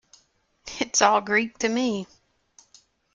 It's 0.79 1.03
all 1.03 1.21
Greek 1.21 1.59
to 1.59 1.69
me. 1.69 2.07